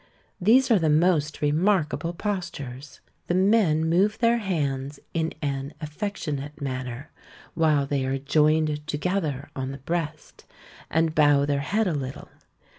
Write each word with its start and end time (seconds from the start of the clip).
These 0.41 0.71
are 0.71 0.79
the 0.79 0.89
most 0.89 1.43
remarkable 1.43 2.11
postures. 2.11 3.01
The 3.27 3.35
men 3.35 3.85
move 3.85 4.17
their 4.17 4.39
hands 4.39 4.99
in 5.13 5.31
an 5.43 5.75
affectionate 5.79 6.59
manner, 6.59 7.11
while 7.53 7.85
they 7.85 8.03
are 8.07 8.17
joined 8.17 8.87
together 8.87 9.51
on 9.55 9.69
the 9.69 9.77
breast, 9.77 10.45
and 10.89 11.13
bow 11.13 11.45
their 11.45 11.59
head 11.59 11.85
a 11.85 11.93
little. 11.93 12.29